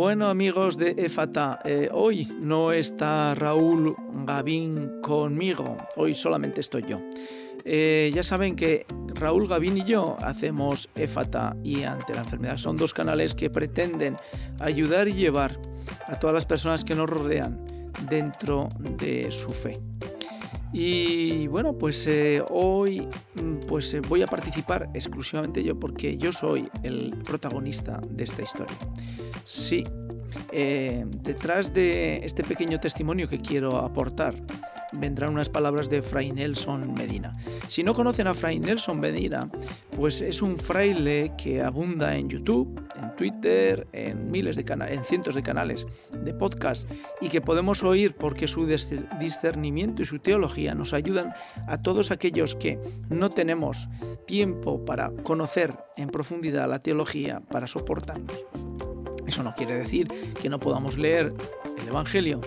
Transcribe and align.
Bueno 0.00 0.30
amigos 0.30 0.78
de 0.78 0.94
EFATA, 0.96 1.60
eh, 1.62 1.90
hoy 1.92 2.24
no 2.40 2.72
está 2.72 3.34
Raúl 3.34 3.94
Gavín 4.24 5.02
conmigo, 5.02 5.76
hoy 5.94 6.14
solamente 6.14 6.62
estoy 6.62 6.86
yo. 6.88 7.02
Eh, 7.66 8.10
ya 8.14 8.22
saben 8.22 8.56
que 8.56 8.86
Raúl 9.08 9.46
Gavín 9.46 9.76
y 9.76 9.84
yo 9.84 10.16
hacemos 10.22 10.88
EFATA 10.94 11.54
y 11.62 11.82
ante 11.82 12.14
la 12.14 12.20
enfermedad. 12.20 12.56
Son 12.56 12.78
dos 12.78 12.94
canales 12.94 13.34
que 13.34 13.50
pretenden 13.50 14.16
ayudar 14.58 15.06
y 15.06 15.12
llevar 15.12 15.60
a 16.06 16.18
todas 16.18 16.32
las 16.32 16.46
personas 16.46 16.82
que 16.82 16.94
nos 16.94 17.10
rodean 17.10 17.62
dentro 18.08 18.70
de 18.78 19.30
su 19.30 19.50
fe. 19.50 19.78
Y 20.72 21.46
bueno, 21.48 21.76
pues 21.76 22.06
eh, 22.06 22.42
hoy 22.48 23.08
mm, 23.34 23.66
pues 23.66 23.92
eh, 23.94 24.00
voy 24.00 24.22
a 24.22 24.26
participar 24.26 24.88
exclusivamente 24.94 25.62
yo 25.64 25.78
porque 25.78 26.16
yo 26.16 26.32
soy 26.32 26.68
el 26.82 27.14
protagonista 27.24 28.00
de 28.08 28.24
esta 28.24 28.42
historia. 28.42 28.76
Sí, 29.44 29.84
detrás 30.52 31.74
de 31.74 32.24
este 32.24 32.44
pequeño 32.44 32.78
testimonio 32.78 33.28
que 33.28 33.38
quiero 33.38 33.78
aportar 33.78 34.34
vendrán 34.92 35.32
unas 35.32 35.48
palabras 35.48 35.88
de 35.88 36.02
Fray 36.02 36.32
Nelson 36.32 36.94
Medina. 36.94 37.32
Si 37.68 37.82
no 37.82 37.94
conocen 37.94 38.26
a 38.26 38.34
Fray 38.34 38.58
Nelson 38.58 39.00
Medina, 39.00 39.48
pues 39.96 40.20
es 40.20 40.42
un 40.42 40.58
fraile 40.58 41.32
que 41.36 41.62
abunda 41.62 42.16
en 42.16 42.28
YouTube, 42.28 42.80
en 42.96 43.16
Twitter, 43.16 43.86
en 43.92 44.30
miles 44.30 44.56
de 44.56 44.64
canales, 44.64 44.98
en 44.98 45.04
cientos 45.04 45.34
de 45.34 45.42
canales 45.42 45.86
de 46.12 46.34
podcast 46.34 46.90
y 47.20 47.28
que 47.28 47.40
podemos 47.40 47.82
oír 47.82 48.14
porque 48.14 48.48
su 48.48 48.66
discernimiento 48.66 50.02
y 50.02 50.06
su 50.06 50.18
teología 50.18 50.74
nos 50.74 50.92
ayudan 50.92 51.34
a 51.66 51.82
todos 51.82 52.10
aquellos 52.10 52.54
que 52.54 52.78
no 53.08 53.30
tenemos 53.30 53.88
tiempo 54.26 54.84
para 54.84 55.10
conocer 55.22 55.76
en 55.96 56.08
profundidad 56.08 56.68
la 56.68 56.82
teología 56.82 57.40
para 57.40 57.66
soportarnos. 57.66 58.44
Eso 59.26 59.42
no 59.42 59.54
quiere 59.54 59.74
decir 59.74 60.08
que 60.40 60.48
no 60.48 60.58
podamos 60.58 60.98
leer 60.98 61.32
el 61.80 61.88
Evangelio 61.88 62.40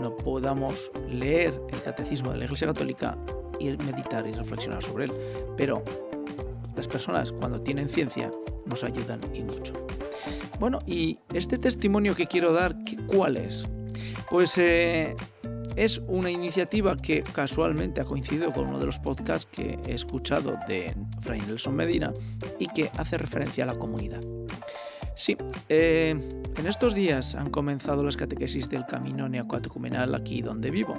no 0.00 0.16
podamos 0.16 0.90
leer 1.08 1.60
el 1.70 1.82
catecismo 1.82 2.32
de 2.32 2.38
la 2.38 2.44
Iglesia 2.44 2.66
Católica 2.68 3.16
y 3.58 3.68
meditar 3.68 4.26
y 4.26 4.32
reflexionar 4.32 4.82
sobre 4.82 5.04
él. 5.04 5.12
Pero 5.56 5.82
las 6.76 6.88
personas 6.88 7.32
cuando 7.32 7.60
tienen 7.60 7.88
ciencia 7.88 8.30
nos 8.66 8.84
ayudan 8.84 9.20
y 9.34 9.42
mucho. 9.42 9.72
Bueno, 10.58 10.78
y 10.86 11.18
este 11.32 11.58
testimonio 11.58 12.14
que 12.14 12.26
quiero 12.26 12.52
dar, 12.52 12.76
¿cuál 13.06 13.36
es? 13.36 13.64
Pues 14.30 14.56
eh, 14.58 15.16
es 15.76 16.00
una 16.06 16.30
iniciativa 16.30 16.96
que 16.96 17.22
casualmente 17.22 18.00
ha 18.00 18.04
coincidido 18.04 18.52
con 18.52 18.68
uno 18.68 18.78
de 18.78 18.86
los 18.86 18.98
podcasts 18.98 19.48
que 19.50 19.78
he 19.86 19.94
escuchado 19.94 20.58
de 20.68 20.94
Fray 21.20 21.40
Nelson 21.40 21.74
Medina 21.74 22.12
y 22.58 22.66
que 22.68 22.90
hace 22.96 23.16
referencia 23.16 23.64
a 23.64 23.68
la 23.68 23.78
comunidad. 23.78 24.20
Sí, 25.20 25.36
eh, 25.68 26.18
en 26.56 26.66
estos 26.66 26.94
días 26.94 27.34
han 27.34 27.50
comenzado 27.50 28.02
las 28.02 28.16
catequesis 28.16 28.70
del 28.70 28.86
camino 28.86 29.28
neocatecumenal 29.28 30.14
aquí 30.14 30.40
donde 30.40 30.70
vivo. 30.70 30.96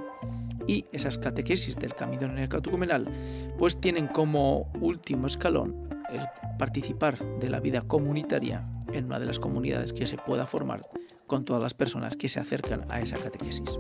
Y 0.67 0.86
esas 0.91 1.17
catequesis 1.17 1.75
del 1.75 1.95
camino 1.95 2.28
neocatecumenal 2.28 3.11
pues 3.58 3.81
tienen 3.81 4.05
como 4.05 4.72
último 4.80 5.25
escalón 5.25 5.89
el 6.11 6.22
participar 6.59 7.17
de 7.39 7.50
la 7.50 7.59
vida 7.59 7.81
comunitaria 7.81 8.63
en 8.94 9.05
una 9.05 9.19
de 9.19 9.25
las 9.25 9.39
comunidades 9.39 9.91
que 9.91 10.05
se 10.05 10.17
pueda 10.17 10.45
formar 10.45 10.81
con 11.25 11.44
todas 11.44 11.63
las 11.63 11.73
personas 11.73 12.16
que 12.16 12.30
se 12.30 12.39
acercan 12.39 12.85
a 12.91 13.02
esa 13.02 13.17
catequesis. 13.17 13.80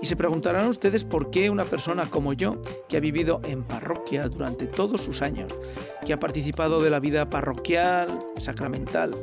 Y 0.00 0.06
se 0.06 0.16
preguntarán 0.16 0.68
ustedes 0.68 1.04
por 1.04 1.30
qué 1.30 1.50
una 1.50 1.64
persona 1.64 2.06
como 2.06 2.32
yo, 2.32 2.60
que 2.88 2.96
ha 2.96 3.00
vivido 3.00 3.40
en 3.44 3.64
parroquia 3.64 4.28
durante 4.28 4.66
todos 4.66 5.02
sus 5.02 5.22
años, 5.22 5.52
que 6.06 6.12
ha 6.12 6.20
participado 6.20 6.80
de 6.82 6.90
la 6.90 7.00
vida 7.00 7.28
parroquial, 7.28 8.18
sacramental, 8.38 9.14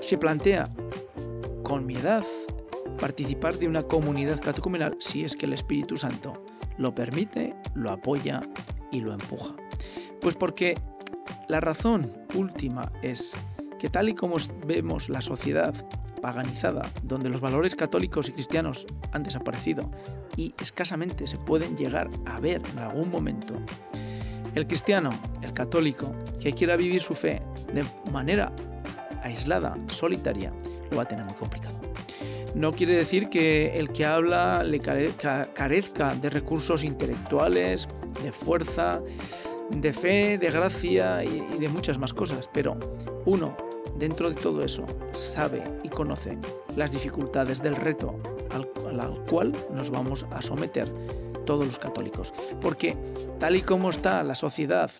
se 0.00 0.18
plantea 0.18 0.68
con 1.62 1.86
mi 1.86 1.96
edad 1.96 2.24
participar 3.00 3.58
de 3.58 3.68
una 3.68 3.82
comunidad 3.82 4.40
catecumenal 4.40 4.96
si 5.00 5.24
es 5.24 5.36
que 5.36 5.46
el 5.46 5.52
Espíritu 5.52 5.96
Santo 5.96 6.34
lo 6.78 6.94
permite, 6.94 7.54
lo 7.74 7.90
apoya 7.90 8.40
y 8.92 9.00
lo 9.00 9.12
empuja. 9.12 9.54
Pues 10.20 10.34
porque 10.34 10.78
la 11.48 11.60
razón 11.60 12.12
última 12.34 12.92
es 13.02 13.32
que 13.78 13.88
tal 13.88 14.08
y 14.08 14.14
como 14.14 14.36
vemos 14.66 15.08
la 15.08 15.20
sociedad 15.20 15.74
paganizada, 16.20 16.82
donde 17.02 17.28
los 17.28 17.40
valores 17.40 17.74
católicos 17.74 18.28
y 18.28 18.32
cristianos 18.32 18.86
han 19.12 19.22
desaparecido 19.22 19.90
y 20.36 20.54
escasamente 20.60 21.26
se 21.26 21.38
pueden 21.38 21.76
llegar 21.76 22.10
a 22.26 22.40
ver 22.40 22.62
en 22.72 22.78
algún 22.78 23.10
momento, 23.10 23.54
el 24.54 24.66
cristiano, 24.66 25.10
el 25.42 25.52
católico, 25.52 26.14
que 26.40 26.52
quiera 26.52 26.76
vivir 26.76 27.02
su 27.02 27.14
fe 27.14 27.42
de 27.72 27.84
manera 28.10 28.52
aislada, 29.22 29.76
solitaria, 29.86 30.52
lo 30.90 30.96
va 30.96 31.02
a 31.02 31.08
tener 31.08 31.24
muy 31.24 31.34
complicado. 31.34 31.78
No 32.54 32.72
quiere 32.72 32.96
decir 32.96 33.28
que 33.28 33.78
el 33.78 33.90
que 33.90 34.06
habla 34.06 34.64
le 34.64 34.80
carezca 34.80 36.14
de 36.14 36.30
recursos 36.30 36.84
intelectuales, 36.84 37.86
de 38.22 38.32
fuerza, 38.32 39.02
de 39.70 39.92
fe, 39.92 40.38
de 40.38 40.50
gracia 40.50 41.22
y 41.22 41.58
de 41.58 41.68
muchas 41.68 41.98
más 41.98 42.14
cosas, 42.14 42.48
pero 42.50 42.78
uno 43.26 43.54
dentro 43.98 44.30
de 44.30 44.36
todo 44.36 44.64
eso, 44.64 44.86
sabe 45.12 45.62
y 45.82 45.88
conoce 45.88 46.38
las 46.76 46.92
dificultades 46.92 47.62
del 47.62 47.76
reto 47.76 48.18
al, 48.50 48.66
cual 49.26 49.52
nos 49.72 49.90
vamos 49.90 50.24
a 50.30 50.40
someter 50.42 50.92
todos 51.44 51.66
los 51.66 51.78
católicos. 51.78 52.32
Porque 52.60 52.96
tal 53.38 53.56
y 53.56 53.62
como 53.62 53.90
está 53.90 54.22
la 54.24 54.34
sociedad 54.34 54.90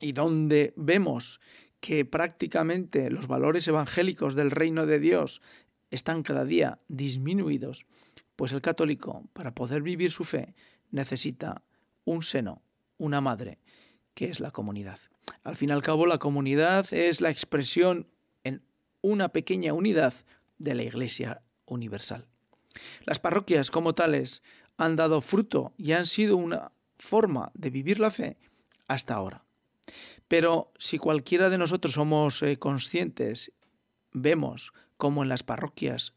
y 0.00 0.12
donde 0.12 0.72
vemos 0.76 1.40
que 1.80 2.04
prácticamente 2.04 3.10
los 3.10 3.26
valores 3.26 3.66
evangélicos 3.68 4.34
del 4.34 4.50
reino 4.50 4.86
de 4.86 5.00
Dios 5.00 5.42
están 5.90 6.22
cada 6.22 6.44
día 6.44 6.78
disminuidos, 6.88 7.86
pues 8.36 8.52
el 8.52 8.62
católico, 8.62 9.24
para 9.32 9.54
poder 9.54 9.82
vivir 9.82 10.10
su 10.10 10.24
fe, 10.24 10.54
necesita 10.90 11.62
un 12.04 12.22
seno, 12.22 12.62
una 12.98 13.20
madre, 13.20 13.58
que 14.14 14.30
es 14.30 14.40
la 14.40 14.50
comunidad. 14.50 14.98
Al 15.42 15.56
fin 15.56 15.70
y 15.70 15.72
al 15.72 15.82
cabo, 15.82 16.06
la 16.06 16.18
comunidad 16.18 16.92
es 16.92 17.20
la 17.20 17.30
expresión 17.30 18.08
en 18.44 18.62
una 19.00 19.30
pequeña 19.30 19.72
unidad 19.72 20.14
de 20.58 20.74
la 20.74 20.84
Iglesia 20.84 21.42
universal. 21.66 22.26
Las 23.04 23.18
parroquias 23.18 23.70
como 23.70 23.94
tales 23.94 24.42
han 24.76 24.96
dado 24.96 25.20
fruto 25.20 25.74
y 25.76 25.92
han 25.92 26.06
sido 26.06 26.36
una 26.36 26.72
forma 26.98 27.50
de 27.54 27.70
vivir 27.70 27.98
la 27.98 28.10
fe 28.10 28.38
hasta 28.86 29.14
ahora. 29.14 29.44
Pero 30.28 30.72
si 30.78 30.98
cualquiera 30.98 31.50
de 31.50 31.58
nosotros 31.58 31.94
somos 31.94 32.42
eh, 32.42 32.58
conscientes, 32.58 33.52
vemos 34.12 34.72
cómo 34.96 35.22
en 35.22 35.28
las 35.28 35.42
parroquias, 35.42 36.14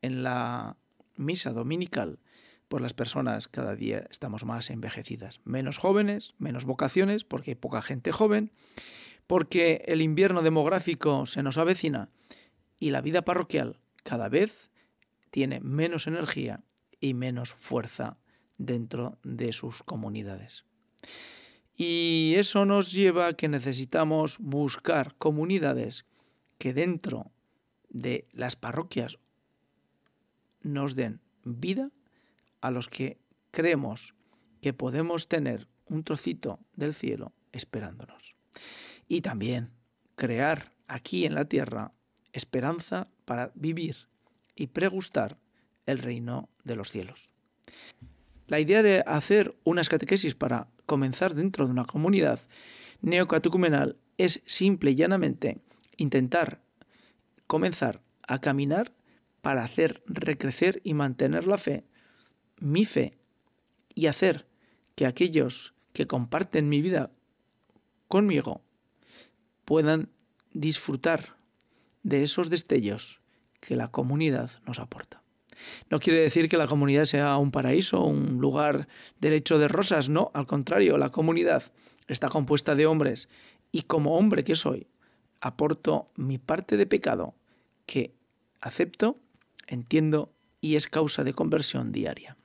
en 0.00 0.22
la 0.22 0.76
misa 1.16 1.52
dominical, 1.52 2.18
pues 2.68 2.82
las 2.82 2.94
personas 2.94 3.48
cada 3.48 3.74
día 3.74 4.06
estamos 4.10 4.44
más 4.44 4.70
envejecidas, 4.70 5.40
menos 5.44 5.78
jóvenes, 5.78 6.34
menos 6.38 6.64
vocaciones, 6.64 7.24
porque 7.24 7.52
hay 7.52 7.54
poca 7.54 7.82
gente 7.82 8.12
joven, 8.12 8.52
porque 9.26 9.84
el 9.86 10.02
invierno 10.02 10.42
demográfico 10.42 11.26
se 11.26 11.42
nos 11.42 11.58
avecina 11.58 12.10
y 12.78 12.90
la 12.90 13.00
vida 13.00 13.22
parroquial 13.22 13.78
cada 14.02 14.28
vez 14.28 14.70
tiene 15.30 15.60
menos 15.60 16.06
energía 16.06 16.62
y 17.00 17.14
menos 17.14 17.54
fuerza 17.54 18.18
dentro 18.58 19.18
de 19.22 19.52
sus 19.52 19.82
comunidades. 19.82 20.64
Y 21.76 22.34
eso 22.36 22.64
nos 22.64 22.92
lleva 22.92 23.26
a 23.26 23.34
que 23.34 23.48
necesitamos 23.48 24.38
buscar 24.38 25.14
comunidades 25.16 26.06
que 26.58 26.72
dentro 26.72 27.32
de 27.90 28.26
las 28.32 28.56
parroquias 28.56 29.18
nos 30.62 30.94
den 30.94 31.20
vida 31.44 31.90
a 32.66 32.70
los 32.72 32.88
que 32.88 33.18
creemos 33.52 34.14
que 34.60 34.72
podemos 34.72 35.28
tener 35.28 35.68
un 35.86 36.02
trocito 36.02 36.58
del 36.74 36.94
cielo 36.94 37.32
esperándonos. 37.52 38.34
Y 39.06 39.20
también 39.20 39.70
crear 40.16 40.72
aquí 40.88 41.26
en 41.26 41.36
la 41.36 41.44
tierra 41.44 41.92
esperanza 42.32 43.06
para 43.24 43.52
vivir 43.54 44.08
y 44.56 44.66
pregustar 44.66 45.38
el 45.86 45.98
reino 45.98 46.48
de 46.64 46.74
los 46.74 46.90
cielos. 46.90 47.30
La 48.48 48.58
idea 48.58 48.82
de 48.82 49.04
hacer 49.06 49.54
unas 49.62 49.88
catequesis 49.88 50.34
para 50.34 50.66
comenzar 50.86 51.34
dentro 51.34 51.66
de 51.66 51.70
una 51.70 51.84
comunidad 51.84 52.40
neocatecumenal 53.00 53.96
es 54.18 54.42
simple 54.44 54.90
y 54.90 54.94
llanamente 54.96 55.58
intentar 55.96 56.62
comenzar 57.46 58.02
a 58.26 58.40
caminar 58.40 58.92
para 59.40 59.62
hacer 59.62 60.02
recrecer 60.06 60.80
y 60.82 60.94
mantener 60.94 61.46
la 61.46 61.58
fe 61.58 61.84
mi 62.58 62.84
fe 62.84 63.16
y 63.94 64.06
hacer 64.06 64.46
que 64.94 65.06
aquellos 65.06 65.74
que 65.92 66.06
comparten 66.06 66.68
mi 66.68 66.82
vida 66.82 67.10
conmigo 68.08 68.62
puedan 69.64 70.10
disfrutar 70.52 71.36
de 72.02 72.22
esos 72.22 72.50
destellos 72.50 73.20
que 73.60 73.76
la 73.76 73.88
comunidad 73.88 74.50
nos 74.66 74.78
aporta. 74.78 75.22
No 75.90 75.98
quiere 75.98 76.20
decir 76.20 76.48
que 76.48 76.56
la 76.56 76.66
comunidad 76.66 77.06
sea 77.06 77.36
un 77.38 77.50
paraíso, 77.50 78.04
un 78.04 78.40
lugar 78.40 78.88
de 79.20 79.30
lecho 79.30 79.58
de 79.58 79.68
rosas, 79.68 80.08
no, 80.08 80.30
al 80.34 80.46
contrario, 80.46 80.98
la 80.98 81.10
comunidad 81.10 81.72
está 82.06 82.28
compuesta 82.28 82.74
de 82.74 82.86
hombres 82.86 83.28
y 83.72 83.82
como 83.82 84.16
hombre 84.16 84.44
que 84.44 84.54
soy, 84.54 84.86
aporto 85.40 86.10
mi 86.14 86.38
parte 86.38 86.76
de 86.76 86.86
pecado 86.86 87.34
que 87.86 88.14
acepto, 88.60 89.18
entiendo 89.66 90.32
y 90.60 90.76
es 90.76 90.86
causa 90.86 91.24
de 91.24 91.32
conversión 91.32 91.92
diaria. 91.92 92.36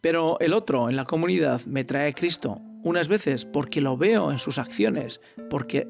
Pero 0.00 0.38
el 0.40 0.52
otro 0.52 0.88
en 0.88 0.96
la 0.96 1.04
comunidad 1.04 1.62
me 1.66 1.84
trae 1.84 2.14
Cristo 2.14 2.60
unas 2.82 3.08
veces 3.08 3.44
porque 3.44 3.80
lo 3.80 3.96
veo 3.96 4.32
en 4.32 4.38
sus 4.38 4.58
acciones, 4.58 5.20
porque 5.48 5.86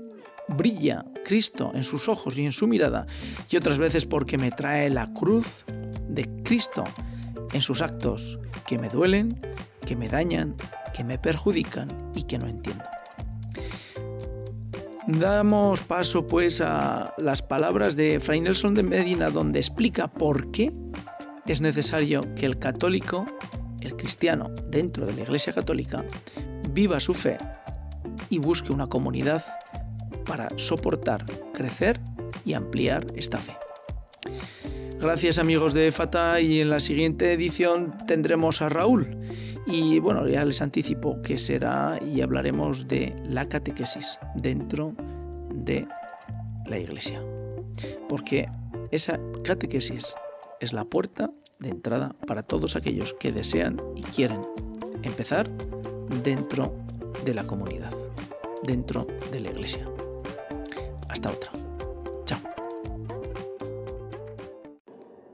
brilla 0.49 1.05
Cristo 1.25 1.73
en 1.75 1.85
sus 1.85 2.09
ojos 2.09 2.37
y 2.37 2.45
en 2.45 2.53
su 2.53 2.67
mirada, 2.67 3.07
y 3.49 3.57
otras 3.57 3.79
veces 3.79 4.07
porque 4.07 4.39
me 4.39 4.51
trae 4.51 4.91
la 4.91 5.13
cruz 5.13 5.65
de 6.09 6.29
Cristo 6.43 6.85
en 7.53 7.63
sus 7.63 7.81
actos 7.81 8.39
que 8.67 8.79
me 8.79 8.89
duelen, 8.89 9.41
que 9.87 9.97
me 9.97 10.09
dañan, 10.09 10.55
que 10.95 11.05
me 11.05 11.19
perjudican 11.19 11.89
y 12.15 12.25
que 12.25 12.39
no 12.39 12.47
entiendo. 12.47 12.85
Damos 15.07 15.81
paso 15.81 16.27
pues 16.27 16.61
a 16.61 17.13
las 17.19 17.43
palabras 17.43 17.97
de 17.97 18.21
Fray 18.21 18.41
Nelson 18.41 18.75
de 18.75 18.85
Medina 18.85 19.31
donde 19.31 19.59
explica 19.59 20.07
por 20.07 20.53
qué 20.53 20.73
es 21.47 21.61
necesario 21.61 22.21
que 22.37 22.47
el 22.47 22.59
católico, 22.59 23.27
el 23.83 23.97
cristiano 23.97 24.51
dentro 24.69 25.07
de 25.07 25.13
la 25.15 25.23
Iglesia 25.23 25.53
Católica, 25.53 26.05
viva 26.71 27.01
su 27.01 27.15
fe 27.15 27.39
y 28.31 28.39
busque 28.39 28.73
una 28.73 28.89
comunidad 28.89 29.45
para 30.25 30.49
soportar, 30.57 31.25
crecer 31.53 32.01
y 32.45 32.55
ampliar 32.55 33.07
esta 33.17 33.39
fe. 33.39 33.57
Gracias 34.99 35.39
amigos 35.39 35.75
de 35.75 35.91
Fata 35.91 36.41
y 36.41 36.61
en 36.61 36.71
la 36.71 36.79
siguiente 36.79 37.33
edición 37.33 37.97
tendremos 38.07 38.63
a 38.63 38.69
Raúl 38.69 39.19
y 39.67 39.99
bueno, 39.99 40.27
ya 40.29 40.45
les 40.45 40.63
anticipo 40.63 41.21
que 41.23 41.39
será 41.39 41.99
y 42.05 42.21
hablaremos 42.21 42.89
de 42.89 43.15
la 43.25 43.49
catequesis 43.49 44.19
dentro 44.37 44.95
de 45.53 45.87
la 46.67 46.79
iglesia. 46.79 47.23
Porque 48.09 48.49
esa 48.91 49.19
catequesis 49.45 50.15
es 50.61 50.73
la 50.73 50.85
puerta 50.85 51.31
de 51.63 51.71
entrada 51.71 52.15
para 52.27 52.43
todos 52.43 52.77
aquellos 52.77 53.15
que 53.15 53.33
desean 53.33 53.81
y 53.95 54.03
quieren 54.03 54.43
empezar 55.03 55.49
dentro 56.23 56.75
de 57.25 57.35
la 57.35 57.45
comunidad, 57.45 57.93
dentro 58.63 59.07
de 59.31 59.41
la 59.41 59.51
iglesia. 59.51 59.89
Hasta 61.09 61.31
otra. 61.31 61.53
Chao. 62.25 62.41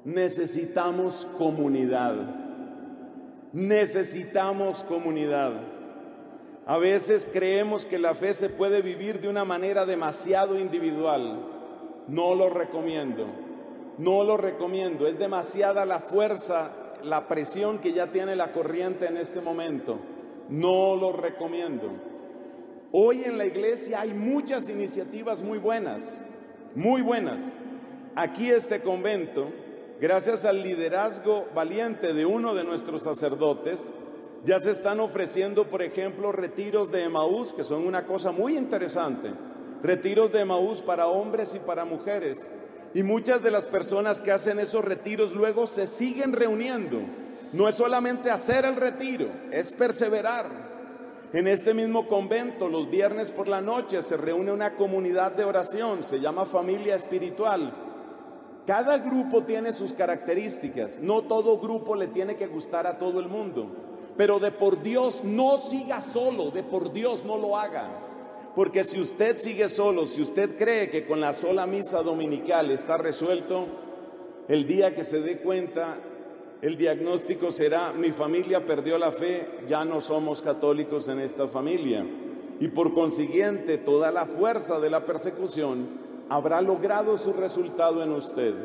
Necesitamos 0.05 1.27
comunidad. 1.39 2.15
Necesitamos 3.53 4.85
comunidad. 4.85 5.55
A 6.67 6.77
veces 6.77 7.27
creemos 7.33 7.87
que 7.87 7.99
la 7.99 8.15
fe 8.15 8.35
se 8.35 8.51
puede 8.51 8.83
vivir 8.83 9.21
de 9.21 9.29
una 9.29 9.47
manera 9.47 9.87
demasiado 9.87 10.59
individual. 10.59 11.43
No 12.07 12.35
lo 12.35 12.51
recomiendo. 12.51 13.48
No 13.99 14.25
lo 14.25 14.37
recomiendo. 14.37 15.07
Es 15.07 15.19
demasiada 15.19 15.85
la 15.85 16.01
fuerza, 16.01 16.73
la 17.03 17.29
presión 17.29 17.79
que 17.79 17.93
ya 17.93 18.09
tiene 18.09 18.37
la 18.37 18.53
corriente 18.53 19.07
en 19.07 19.17
este 19.17 19.41
momento. 19.41 19.99
No 20.49 20.97
lo 20.97 21.13
recomiendo. 21.13 21.91
Hoy 22.93 23.25
en 23.25 23.37
la 23.37 23.45
iglesia 23.45 24.01
hay 24.01 24.15
muchas 24.15 24.71
iniciativas 24.71 25.43
muy 25.43 25.59
buenas, 25.59 26.23
muy 26.75 27.03
buenas. 27.03 27.53
Aquí 28.15 28.51
este 28.51 28.81
convento, 28.81 29.51
gracias 30.01 30.47
al 30.47 30.63
liderazgo 30.63 31.47
valiente 31.55 32.15
de 32.15 32.25
uno 32.25 32.55
de 32.55 32.65
nuestros 32.65 33.03
sacerdotes, 33.03 33.89
ya 34.45 34.59
se 34.59 34.71
están 34.71 35.01
ofreciendo, 35.01 35.69
por 35.69 35.83
ejemplo, 35.83 36.33
retiros 36.33 36.91
de 36.91 37.03
Emaús, 37.03 37.53
que 37.53 37.65
son 37.65 37.87
una 37.87 38.07
cosa 38.07 38.31
muy 38.31 38.57
interesante. 38.57 39.33
Retiros 39.83 40.33
de 40.33 40.41
Emaús 40.41 40.81
para 40.81 41.09
hombres 41.09 41.55
y 41.55 41.59
para 41.59 41.85
mujeres. 41.85 42.49
Y 42.95 43.03
muchas 43.03 43.43
de 43.43 43.51
las 43.51 43.67
personas 43.67 44.21
que 44.21 44.33
hacen 44.33 44.59
esos 44.59 44.85
retiros 44.85 45.35
luego 45.35 45.67
se 45.67 45.87
siguen 45.87 46.33
reuniendo. 46.33 47.01
No 47.53 47.69
es 47.69 47.75
solamente 47.75 48.31
hacer 48.31 48.65
el 48.65 48.77
retiro, 48.77 49.29
es 49.51 49.75
perseverar. 49.75 50.69
En 51.33 51.47
este 51.47 51.75
mismo 51.75 52.09
convento, 52.09 52.69
los 52.69 52.89
viernes 52.91 53.31
por 53.31 53.49
la 53.49 53.61
noche, 53.61 54.01
se 54.01 54.17
reúne 54.17 54.51
una 54.51 54.77
comunidad 54.77 55.33
de 55.33 55.45
oración, 55.45 56.03
se 56.03 56.21
llama 56.21 56.47
familia 56.47 56.95
espiritual. 56.95 57.75
Cada 58.67 58.99
grupo 58.99 59.45
tiene 59.45 59.73
sus 59.73 59.93
características, 59.93 60.99
no 60.99 61.23
todo 61.23 61.59
grupo 61.59 61.95
le 61.95 62.09
tiene 62.09 62.37
que 62.37 62.47
gustar 62.47 62.87
a 62.87 62.99
todo 62.99 63.21
el 63.21 63.29
mundo, 63.29 63.71
pero 64.17 64.39
de 64.39 64.53
por 64.53 64.83
Dios 64.83 65.23
no 65.25 65.59
siga 65.59 66.01
solo, 66.01 66.51
de 66.51 66.63
por 66.63 66.93
Dios 66.93 67.25
no 67.25 67.37
lo 67.39 67.57
haga. 67.57 68.08
Porque 68.59 68.83
si 68.83 69.01
usted 69.01 69.37
sigue 69.37 69.69
solo, 69.69 70.05
si 70.09 70.21
usted 70.21 70.57
cree 70.57 70.91
que 70.91 71.07
con 71.07 71.21
la 71.21 71.33
sola 71.33 71.65
misa 71.65 72.03
dominical 72.03 72.73
está 72.73 72.99
resuelto, 72.99 73.69
el 74.49 74.67
día 74.67 74.97
que 74.97 75.05
se 75.05 75.21
dé 75.21 75.39
cuenta 75.39 76.01
el 76.61 76.77
diagnóstico 76.77 77.53
será, 77.53 77.93
mi 77.93 78.11
familia 78.11 78.67
perdió 78.67 78.99
la 78.99 79.13
fe, 79.13 79.49
ya 79.69 79.85
no 79.85 80.01
somos 80.01 80.43
católicos 80.43 81.07
en 81.07 81.21
esta 81.21 81.47
familia. 81.47 82.05
Y 82.59 82.67
por 82.67 82.95
consiguiente, 82.95 83.79
toda 83.79 84.11
la 84.11 84.27
fuerza 84.27 84.81
de 84.81 84.91
la 84.91 85.07
persecución 85.07 86.27
habrá 86.29 86.61
logrado 86.61 87.17
su 87.17 87.33
resultado 87.33 88.03
en 88.03 88.11
usted. 88.11 88.57